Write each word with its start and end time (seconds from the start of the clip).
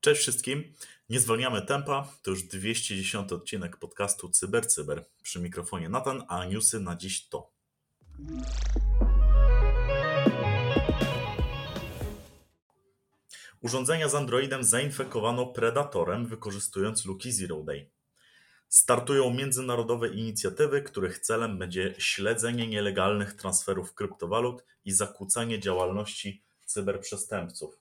Cześć 0.00 0.20
wszystkim. 0.20 0.72
Nie 1.08 1.20
zwalniamy 1.20 1.62
tempa. 1.62 2.08
To 2.22 2.30
już 2.30 2.42
210 2.42 3.32
odcinek 3.32 3.76
podcastu 3.76 4.30
CyberCyber. 4.30 4.96
Cyber. 4.98 5.10
Przy 5.22 5.40
mikrofonie 5.40 5.88
Natan, 5.88 6.22
a 6.28 6.44
newsy 6.44 6.80
na 6.80 6.96
dziś 6.96 7.28
to. 7.28 7.50
Urządzenia 13.62 14.08
z 14.08 14.14
Androidem 14.14 14.64
zainfekowano 14.64 15.46
Predatorem, 15.46 16.26
wykorzystując 16.26 17.04
luki 17.04 17.32
Zero 17.32 17.62
Day. 17.62 17.90
Startują 18.68 19.30
międzynarodowe 19.30 20.08
inicjatywy, 20.08 20.82
których 20.82 21.18
celem 21.18 21.58
będzie 21.58 21.94
śledzenie 21.98 22.66
nielegalnych 22.66 23.32
transferów 23.32 23.94
kryptowalut 23.94 24.64
i 24.84 24.92
zakłócanie 24.92 25.60
działalności 25.60 26.42
cyberprzestępców. 26.66 27.78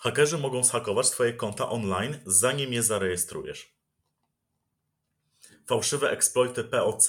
Hakerzy 0.00 0.38
mogą 0.38 0.64
zhakować 0.64 1.10
Twoje 1.10 1.32
konta 1.32 1.68
online, 1.68 2.18
zanim 2.26 2.72
je 2.72 2.82
zarejestrujesz. 2.82 3.77
Fałszywe 5.68 6.10
eksploity 6.10 6.64
POC 6.64 7.06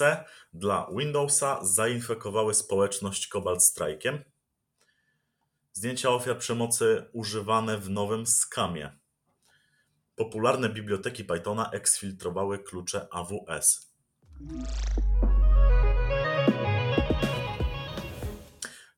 dla 0.52 0.86
Windowsa 0.96 1.64
zainfekowały 1.64 2.54
społeczność 2.54 3.28
Cobalt 3.28 3.60
Strike'iem. 3.60 4.18
Zdjęcia 5.72 6.10
ofiar 6.10 6.38
przemocy 6.38 7.08
używane 7.12 7.78
w 7.78 7.90
nowym 7.90 8.26
skamie. 8.26 8.98
Popularne 10.16 10.68
biblioteki 10.68 11.24
Pythona 11.24 11.70
eksfiltrowały 11.70 12.58
klucze 12.58 13.08
AWS. 13.10 13.92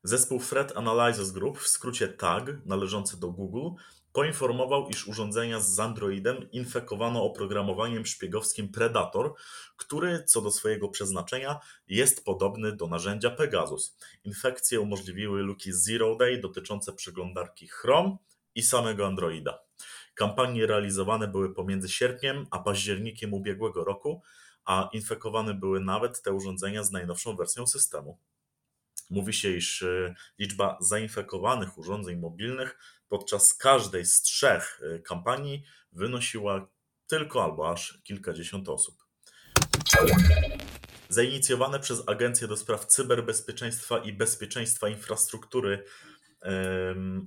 Zespół 0.05 0.39
Threat 0.39 0.77
Analysis 0.77 1.31
Group, 1.31 1.59
w 1.59 1.67
skrócie 1.67 2.07
TAG, 2.07 2.65
należący 2.65 3.19
do 3.19 3.31
Google, 3.31 3.69
poinformował, 4.13 4.87
iż 4.87 5.07
urządzenia 5.07 5.59
z 5.59 5.79
Androidem 5.79 6.51
infekowano 6.51 7.23
oprogramowaniem 7.23 8.05
szpiegowskim 8.05 8.69
Predator, 8.69 9.33
który 9.77 10.23
co 10.23 10.41
do 10.41 10.51
swojego 10.51 10.89
przeznaczenia 10.89 11.59
jest 11.87 12.25
podobny 12.25 12.75
do 12.75 12.87
narzędzia 12.87 13.29
Pegasus. 13.29 13.97
Infekcje 14.23 14.81
umożliwiły 14.81 15.41
luki 15.41 15.73
Zero 15.73 16.15
Day 16.15 16.41
dotyczące 16.41 16.93
przeglądarki 16.93 17.67
Chrome 17.67 18.17
i 18.55 18.61
samego 18.61 19.07
Androida. 19.07 19.59
Kampanie 20.13 20.67
realizowane 20.67 21.27
były 21.27 21.53
pomiędzy 21.53 21.89
sierpniem 21.89 22.47
a 22.51 22.59
październikiem 22.59 23.33
ubiegłego 23.33 23.83
roku, 23.83 24.21
a 24.65 24.89
infekowane 24.93 25.53
były 25.53 25.79
nawet 25.79 26.21
te 26.21 26.33
urządzenia 26.33 26.83
z 26.83 26.91
najnowszą 26.91 27.35
wersją 27.35 27.67
systemu. 27.67 28.17
Mówi 29.13 29.33
się, 29.33 29.49
iż 29.49 29.81
e, 29.81 30.15
liczba 30.39 30.77
zainfekowanych 30.81 31.77
urządzeń 31.77 32.19
mobilnych 32.19 32.77
podczas 33.07 33.53
każdej 33.53 34.05
z 34.05 34.21
trzech 34.21 34.81
e, 34.83 34.99
kampanii 34.99 35.63
wynosiła 35.91 36.67
tylko 37.07 37.43
albo 37.43 37.71
aż 37.71 38.01
kilkadziesiąt 38.03 38.69
osób. 38.69 38.95
Zainicjowane 41.09 41.79
przez 41.79 42.03
Agencję 42.07 42.47
do 42.47 42.57
Spraw 42.57 42.85
Cyberbezpieczeństwa 42.85 43.97
i 43.97 44.13
Bezpieczeństwa 44.13 44.89
Infrastruktury 44.89 45.83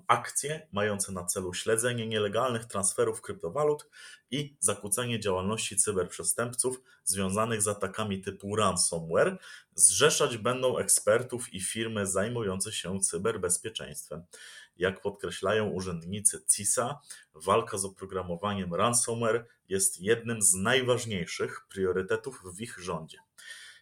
akcje 0.06 0.68
mające 0.72 1.12
na 1.12 1.24
celu 1.24 1.54
śledzenie 1.54 2.06
nielegalnych 2.06 2.64
transferów 2.64 3.20
kryptowalut 3.20 3.88
i 4.30 4.56
zakłócenie 4.60 5.20
działalności 5.20 5.76
cyberprzestępców 5.76 6.80
związanych 7.04 7.62
z 7.62 7.68
atakami 7.68 8.20
typu 8.20 8.56
ransomware 8.56 9.38
zrzeszać 9.74 10.36
będą 10.36 10.78
ekspertów 10.78 11.54
i 11.54 11.60
firmy 11.60 12.06
zajmujące 12.06 12.72
się 12.72 13.00
cyberbezpieczeństwem. 13.00 14.24
Jak 14.76 15.00
podkreślają 15.00 15.68
urzędnicy 15.68 16.44
CISA, 16.56 17.00
walka 17.34 17.78
z 17.78 17.84
oprogramowaniem 17.84 18.74
ransomware 18.74 19.46
jest 19.68 20.00
jednym 20.00 20.42
z 20.42 20.54
najważniejszych 20.54 21.66
priorytetów 21.68 22.42
w 22.54 22.60
ich 22.60 22.78
rządzie. 22.78 23.18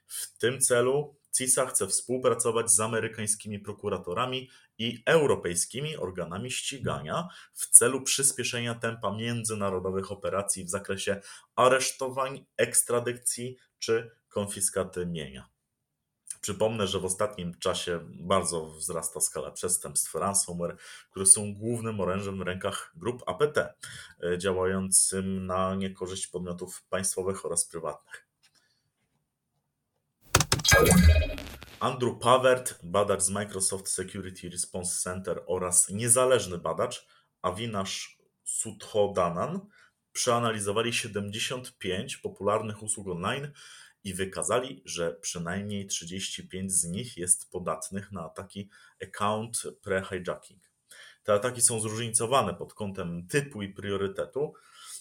W 0.06 0.38
tym 0.38 0.60
celu 0.60 1.14
CISA 1.36 1.66
chce 1.66 1.86
współpracować 1.86 2.70
z 2.70 2.80
amerykańskimi 2.80 3.58
prokuratorami 3.58 4.50
i 4.78 5.02
europejskimi 5.06 5.96
organami 5.96 6.50
ścigania 6.50 7.28
w 7.52 7.66
celu 7.66 8.02
przyspieszenia 8.02 8.74
tempa 8.74 9.16
międzynarodowych 9.16 10.12
operacji 10.12 10.64
w 10.64 10.70
zakresie 10.70 11.20
aresztowań, 11.56 12.46
ekstradycji 12.56 13.56
czy 13.78 14.10
konfiskaty 14.28 15.06
mienia. 15.06 15.48
Przypomnę, 16.40 16.86
że 16.86 17.00
w 17.00 17.04
ostatnim 17.04 17.58
czasie 17.58 18.00
bardzo 18.04 18.66
wzrasta 18.66 19.20
skala 19.20 19.50
przestępstw 19.50 20.14
ransomware, 20.14 20.76
które 21.10 21.26
są 21.26 21.54
głównym 21.54 22.00
orężem 22.00 22.38
w 22.38 22.42
rękach 22.42 22.92
grup 22.96 23.22
APT, 23.26 23.58
e, 23.58 24.38
działającym 24.38 25.46
na 25.46 25.74
niekorzyść 25.74 26.26
podmiotów 26.26 26.82
państwowych 26.90 27.46
oraz 27.46 27.64
prywatnych. 27.64 28.26
Andrew 31.80 32.18
Pavert, 32.18 32.78
badacz 32.82 33.22
z 33.22 33.30
Microsoft 33.30 33.88
Security 33.88 34.50
Response 34.50 35.02
Center 35.02 35.42
oraz 35.46 35.88
niezależny 35.88 36.58
badacz 36.58 37.06
Avinash 37.42 38.18
Sudhodanan 38.44 39.60
przeanalizowali 40.12 40.92
75 40.92 42.16
popularnych 42.16 42.82
usług 42.82 43.08
online 43.08 43.52
i 44.04 44.14
wykazali, 44.14 44.82
że 44.84 45.12
przynajmniej 45.12 45.86
35 45.86 46.72
z 46.72 46.84
nich 46.84 47.16
jest 47.16 47.50
podatnych 47.50 48.12
na 48.12 48.24
ataki 48.24 48.70
account 49.02 49.62
pre-hijacking. 49.82 50.60
Te 51.24 51.32
ataki 51.32 51.60
są 51.60 51.80
zróżnicowane 51.80 52.54
pod 52.54 52.74
kątem 52.74 53.26
typu 53.26 53.62
i 53.62 53.68
priorytetu, 53.68 54.54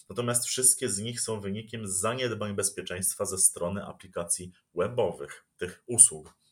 natomiast 0.08 0.46
wszystkie 0.46 0.88
z 0.88 0.98
nich 0.98 1.20
są 1.20 1.40
wynikiem 1.40 1.88
zaniedbań 1.88 2.54
bezpieczeństwa 2.54 3.24
ze 3.24 3.38
strony 3.38 3.84
aplikacji 3.84 4.52
webowych 4.74 5.46
tych 5.56 5.82
usług. 5.86 6.43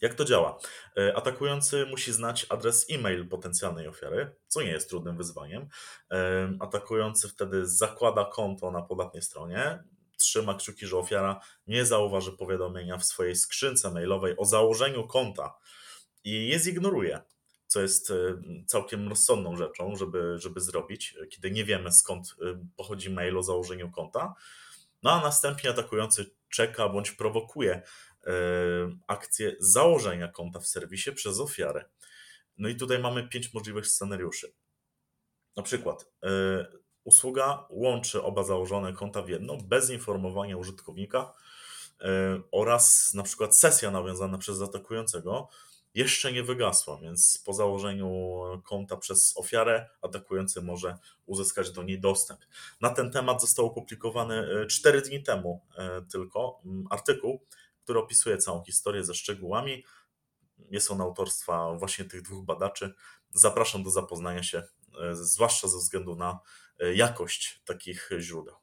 Jak 0.00 0.14
to 0.14 0.24
działa? 0.24 0.58
E, 0.98 1.16
atakujący 1.16 1.86
musi 1.86 2.12
znać 2.12 2.46
adres 2.48 2.86
e-mail 2.90 3.28
potencjalnej 3.28 3.88
ofiary, 3.88 4.34
co 4.46 4.62
nie 4.62 4.70
jest 4.70 4.88
trudnym 4.88 5.16
wyzwaniem. 5.16 5.68
E, 6.10 6.52
atakujący 6.60 7.28
wtedy 7.28 7.66
zakłada 7.66 8.24
konto 8.24 8.70
na 8.70 8.82
podatnej 8.82 9.22
stronie, 9.22 9.82
trzyma 10.16 10.54
kciuki, 10.54 10.86
że 10.86 10.98
ofiara 10.98 11.40
nie 11.66 11.84
zauważy 11.86 12.32
powiadomienia 12.32 12.98
w 12.98 13.04
swojej 13.04 13.36
skrzynce 13.36 13.90
mailowej 13.90 14.34
o 14.36 14.44
założeniu 14.44 15.06
konta 15.06 15.58
i 16.24 16.48
je 16.48 16.58
zignoruje, 16.58 17.20
co 17.66 17.80
jest 17.80 18.10
e, 18.10 18.14
całkiem 18.66 19.08
rozsądną 19.08 19.56
rzeczą, 19.56 19.96
żeby, 19.96 20.38
żeby 20.38 20.60
zrobić, 20.60 21.14
kiedy 21.30 21.50
nie 21.50 21.64
wiemy 21.64 21.92
skąd 21.92 22.36
pochodzi 22.76 23.10
mail 23.10 23.38
o 23.38 23.42
założeniu 23.42 23.90
konta. 23.90 24.34
No 25.02 25.12
a 25.12 25.20
następnie 25.20 25.70
atakujący 25.70 26.30
czeka 26.50 26.88
bądź 26.88 27.10
prowokuje 27.10 27.82
akcję 29.06 29.56
założenia 29.58 30.28
konta 30.28 30.60
w 30.60 30.66
serwisie 30.66 31.12
przez 31.12 31.40
ofiarę. 31.40 31.84
No 32.58 32.68
i 32.68 32.76
tutaj 32.76 32.98
mamy 32.98 33.28
pięć 33.28 33.54
możliwych 33.54 33.86
scenariuszy. 33.86 34.52
Na 35.56 35.62
przykład 35.62 36.06
e, 36.22 36.28
usługa 37.04 37.66
łączy 37.70 38.22
oba 38.22 38.44
założone 38.44 38.92
konta 38.92 39.22
w 39.22 39.28
jedno 39.28 39.56
bez 39.56 39.90
informowania 39.90 40.56
użytkownika 40.56 41.32
e, 42.00 42.06
oraz 42.52 43.14
na 43.14 43.22
przykład 43.22 43.56
sesja 43.56 43.90
nawiązana 43.90 44.38
przez 44.38 44.62
atakującego 44.62 45.48
jeszcze 45.94 46.32
nie 46.32 46.42
wygasła, 46.42 46.98
więc 47.02 47.42
po 47.46 47.52
założeniu 47.52 48.40
konta 48.64 48.96
przez 48.96 49.36
ofiarę 49.36 49.88
atakujący 50.02 50.62
może 50.62 50.98
uzyskać 51.26 51.70
do 51.70 51.82
niej 51.82 52.00
dostęp. 52.00 52.40
Na 52.80 52.90
ten 52.90 53.10
temat 53.10 53.40
został 53.40 53.66
opublikowany 53.66 54.66
4 54.68 54.98
e, 54.98 55.02
dni 55.02 55.22
temu 55.22 55.66
tylko 56.12 56.62
artykuł 56.90 57.40
który 57.90 58.00
opisuje 58.00 58.38
całą 58.38 58.64
historię 58.64 59.04
ze 59.04 59.14
szczegółami. 59.14 59.84
Jest 60.70 60.90
on 60.90 61.00
autorstwa 61.00 61.74
właśnie 61.74 62.04
tych 62.04 62.22
dwóch 62.22 62.44
badaczy. 62.44 62.94
Zapraszam 63.30 63.82
do 63.82 63.90
zapoznania 63.90 64.42
się, 64.42 64.58
e, 64.58 65.14
zwłaszcza 65.14 65.68
ze 65.68 65.78
względu 65.78 66.16
na 66.16 66.38
e, 66.78 66.94
jakość 66.94 67.62
takich 67.64 68.10
źródeł. 68.18 68.54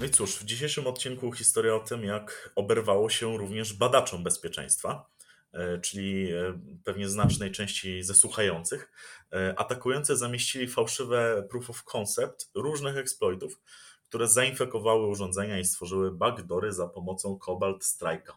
No 0.00 0.06
i 0.06 0.10
cóż, 0.10 0.36
w 0.36 0.44
dzisiejszym 0.44 0.86
odcinku 0.86 1.32
historia 1.32 1.74
o 1.74 1.80
tym, 1.80 2.04
jak 2.04 2.50
oberwało 2.56 3.10
się 3.10 3.38
również 3.38 3.72
badaczom 3.72 4.24
bezpieczeństwa, 4.24 5.10
e, 5.52 5.78
czyli 5.78 6.28
pewnie 6.84 7.08
znacznej 7.08 7.52
części 7.52 8.02
ze 8.02 8.14
słuchających. 8.14 8.92
Atakujący 9.56 10.16
zamieścili 10.16 10.68
fałszywe 10.68 11.46
proof 11.50 11.70
of 11.70 11.84
concept 11.84 12.50
różnych 12.54 12.96
exploitów, 12.96 13.60
które 14.10 14.28
zainfekowały 14.28 15.06
urządzenia 15.06 15.58
i 15.58 15.64
stworzyły 15.64 16.10
backdory 16.10 16.72
za 16.72 16.88
pomocą 16.88 17.38
Cobalt 17.38 17.84
Strike'a. 17.84 18.32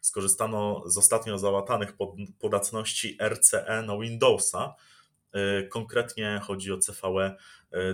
Skorzystano 0.00 0.82
z 0.86 0.98
ostatnio 0.98 1.38
załatanych 1.38 1.92
podatności 2.38 3.18
RCE 3.22 3.82
na 3.86 3.98
Windowsa. 3.98 4.74
E, 5.32 5.62
konkretnie 5.62 6.40
chodzi 6.44 6.72
o 6.72 6.78
CVE 6.78 7.36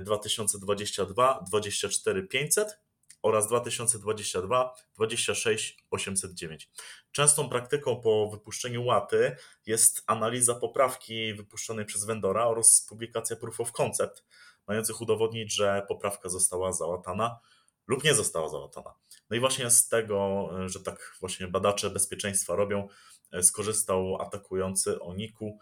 2022 0.01 1.45
24500 1.51 2.81
oraz 3.23 3.49
2022 3.49 4.75
26 4.95 5.79
809. 5.91 6.71
Częstą 7.13 7.49
praktyką 7.49 8.01
po 8.01 8.31
wypuszczeniu 8.31 8.85
łaty 8.85 9.37
jest 9.67 10.03
analiza 10.07 10.55
poprawki 10.55 11.35
wypuszczonej 11.35 11.85
przez 11.85 12.05
vendora 12.05 12.47
oraz 12.47 12.87
publikacja 12.89 13.37
proof 13.37 13.61
of 13.61 13.73
concept, 13.73 14.25
mających 14.69 15.01
udowodnić, 15.01 15.55
że 15.55 15.83
poprawka 15.89 16.29
została 16.29 16.73
załatana 16.73 17.39
lub 17.87 18.05
nie 18.05 18.15
została 18.15 18.49
załatana. 18.49 18.95
No 19.31 19.37
i 19.37 19.41
właśnie 19.41 19.71
z 19.71 19.89
tego, 19.89 20.49
że 20.67 20.81
tak 20.81 21.17
właśnie 21.21 21.49
badacze 21.49 21.91
bezpieczeństwa 21.91 22.57
robią, 22.57 22.89
skorzystał 23.43 24.23
atakujący 24.23 25.01
o 25.01 25.15
niku 25.15 25.59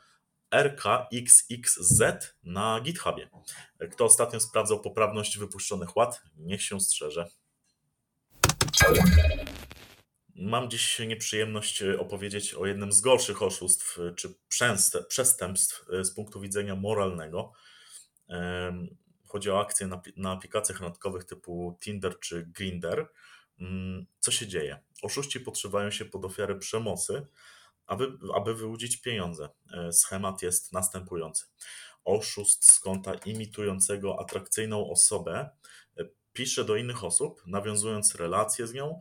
RKXXZ 0.52 2.02
na 2.42 2.80
GitHubie. 2.80 3.30
Kto 3.92 4.04
ostatnio 4.04 4.40
sprawdzał 4.40 4.80
poprawność 4.80 5.38
wypuszczonych 5.38 5.96
łat, 5.96 6.22
niech 6.36 6.62
się 6.62 6.80
strzeże. 6.80 7.28
Mam 10.34 10.70
dziś 10.70 10.98
nieprzyjemność 10.98 11.82
e, 11.82 11.98
opowiedzieć 11.98 12.54
o 12.54 12.66
jednym 12.66 12.92
z 12.92 13.00
gorszych 13.00 13.42
oszustw 13.42 13.98
e, 13.98 14.14
czy 14.14 14.34
przestępstw 15.08 15.84
e, 15.92 16.04
z 16.04 16.14
punktu 16.14 16.40
widzenia 16.40 16.76
moralnego. 16.76 17.52
Chodzi 19.28 19.50
o 19.50 19.60
akcje 19.60 19.86
na, 19.86 20.02
na 20.16 20.32
aplikacjach 20.32 20.80
randkowych 20.80 21.24
typu 21.24 21.78
Tinder 21.80 22.18
czy 22.20 22.46
Grinder. 22.46 23.08
Mm, 23.60 24.06
co 24.18 24.30
się 24.30 24.46
dzieje? 24.46 24.80
Oszuści 25.02 25.40
podszywają 25.40 25.90
się 25.90 26.04
pod 26.04 26.24
ofiary 26.24 26.58
przemocy, 26.58 27.26
aby, 27.86 28.12
aby 28.34 28.54
wyłudzić 28.54 28.96
pieniądze. 28.96 29.48
Schemat 29.92 30.42
jest 30.42 30.72
następujący. 30.72 31.44
Oszust 32.04 32.72
z 32.72 32.80
konta 32.80 33.14
imitującego 33.14 34.20
atrakcyjną 34.20 34.90
osobę 34.90 35.50
pisze 36.32 36.64
do 36.64 36.76
innych 36.76 37.04
osób, 37.04 37.42
nawiązując 37.46 38.14
relacje 38.14 38.66
z 38.66 38.72
nią, 38.72 39.00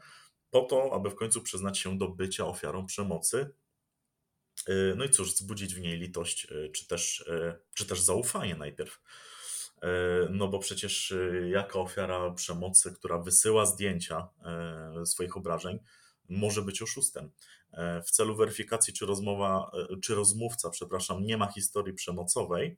po 0.49 0.61
to, 0.61 0.93
aby 0.93 1.09
w 1.09 1.15
końcu 1.15 1.41
przyznać 1.41 1.79
się 1.79 1.97
do 1.97 2.07
bycia 2.07 2.45
ofiarą 2.45 2.85
przemocy. 2.85 3.53
Y, 4.69 4.93
no 4.97 5.05
i 5.05 5.09
cóż, 5.09 5.33
wzbudzić 5.33 5.75
w 5.75 5.79
niej 5.79 5.97
litość, 5.97 6.47
y, 6.51 6.69
czy 6.73 6.87
też, 6.87 7.19
y, 7.19 7.59
czy 7.73 7.85
też 7.85 8.01
zaufanie 8.01 8.55
najpierw. 8.55 9.01
No 10.29 10.47
bo 10.47 10.59
przecież 10.59 11.13
jaka 11.49 11.79
ofiara 11.79 12.31
przemocy, 12.31 12.91
która 12.91 13.17
wysyła 13.17 13.65
zdjęcia 13.65 14.27
swoich 15.05 15.37
obrażeń, 15.37 15.79
może 16.29 16.61
być 16.61 16.81
oszustem. 16.81 17.31
W 18.05 18.11
celu 18.11 18.35
weryfikacji, 18.35 18.93
czy 18.93 19.05
rozmowa, 19.05 19.71
czy 20.01 20.15
rozmówca, 20.15 20.69
przepraszam, 20.69 21.25
nie 21.25 21.37
ma 21.37 21.51
historii 21.51 21.93
przemocowej, 21.93 22.77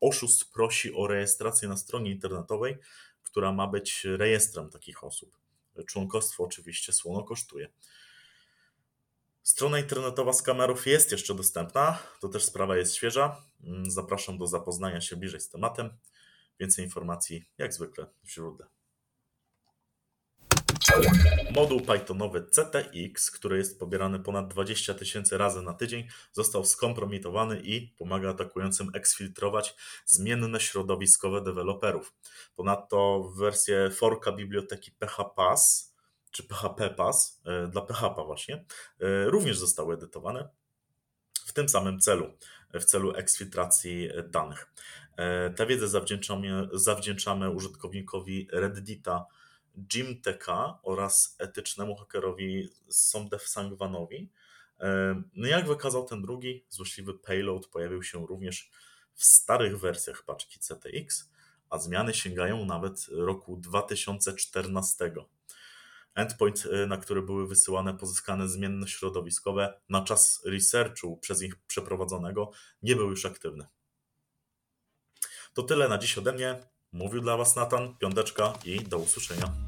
oszust 0.00 0.52
prosi 0.52 0.94
o 0.94 1.06
rejestrację 1.06 1.68
na 1.68 1.76
stronie 1.76 2.10
internetowej, 2.10 2.78
która 3.22 3.52
ma 3.52 3.66
być 3.66 4.04
rejestrem 4.04 4.70
takich 4.70 5.04
osób. 5.04 5.36
Członkostwo 5.86 6.44
oczywiście 6.44 6.92
słono 6.92 7.22
kosztuje. 7.22 7.68
Strona 9.48 9.78
internetowa 9.78 10.32
z 10.32 10.42
kamerów 10.42 10.86
jest 10.86 11.12
jeszcze 11.12 11.34
dostępna, 11.34 11.98
to 12.20 12.28
też 12.28 12.44
sprawa 12.44 12.76
jest 12.76 12.94
świeża. 12.94 13.42
Mm, 13.64 13.90
zapraszam 13.90 14.38
do 14.38 14.46
zapoznania 14.46 15.00
się 15.00 15.16
bliżej 15.16 15.40
z 15.40 15.48
tematem. 15.48 15.90
Więcej 16.60 16.84
informacji 16.84 17.44
jak 17.58 17.74
zwykle 17.74 18.06
w 18.24 18.30
źródle. 18.30 18.66
Moduł 21.54 21.80
Pythonowy 21.80 22.46
CTX, 22.50 23.30
który 23.30 23.58
jest 23.58 23.78
pobierany 23.78 24.20
ponad 24.20 24.48
20 24.48 24.94
tysięcy 24.94 25.38
razy 25.38 25.62
na 25.62 25.74
tydzień, 25.74 26.08
został 26.32 26.64
skompromitowany 26.64 27.60
i 27.60 27.94
pomaga 27.98 28.30
atakującym 28.30 28.90
eksfiltrować 28.94 29.76
zmienne 30.06 30.60
środowiskowe 30.60 31.40
deweloperów. 31.42 32.14
Ponadto 32.56 33.30
wersje 33.36 33.90
forka 33.90 34.32
biblioteki 34.32 34.92
PHPass 34.92 35.87
czy 36.38 36.44
PHPass 36.44 37.40
e, 37.44 37.68
dla 37.68 37.82
PHP 37.82 38.24
właśnie 38.24 38.64
e, 39.00 39.24
również 39.24 39.58
zostały 39.58 39.94
edytowane 39.94 40.48
w 41.46 41.52
tym 41.52 41.68
samym 41.68 42.00
celu, 42.00 42.32
w 42.74 42.84
celu 42.84 43.14
eksfiltracji 43.14 44.08
danych. 44.28 44.72
E, 45.16 45.50
tę 45.50 45.66
wiedzę 45.66 45.88
zawdzięczamy, 45.88 46.68
zawdzięczamy 46.72 47.50
użytkownikowi 47.50 48.48
Reddita 48.52 49.26
Jimteka 49.94 50.78
oraz 50.82 51.36
etycznemu 51.38 51.96
hakerowi 51.96 52.68
Somdev 52.88 53.44
Sangwanowi. 53.46 54.30
No 55.34 55.48
jak 55.48 55.66
wykazał 55.66 56.04
ten 56.04 56.22
drugi, 56.22 56.64
złośliwy 56.68 57.14
payload 57.14 57.66
pojawił 57.66 58.02
się 58.02 58.26
również 58.26 58.70
w 59.14 59.24
starych 59.24 59.80
wersjach 59.80 60.22
paczki 60.22 60.58
CTX, 60.58 61.30
a 61.70 61.78
zmiany 61.78 62.14
sięgają 62.14 62.64
nawet 62.64 63.06
roku 63.10 63.56
2014. 63.56 65.12
Endpoint, 66.18 66.66
y, 66.66 66.86
na 66.86 66.96
który 66.96 67.22
były 67.22 67.48
wysyłane 67.48 67.94
pozyskane 67.94 68.48
zmienne 68.48 68.88
środowiskowe 68.88 69.80
na 69.88 70.04
czas 70.04 70.42
researchu 70.46 71.16
przez 71.16 71.40
nich 71.40 71.56
przeprowadzonego, 71.66 72.50
nie 72.82 72.96
był 72.96 73.10
już 73.10 73.26
aktywny. 73.26 73.66
To 75.54 75.62
tyle 75.62 75.88
na 75.88 75.98
dziś 75.98 76.18
ode 76.18 76.32
mnie. 76.32 76.58
Mówił 76.92 77.20
dla 77.20 77.36
Was 77.36 77.56
Natan, 77.56 77.96
piąteczka 77.98 78.52
i 78.64 78.80
do 78.80 78.98
usłyszenia. 78.98 79.67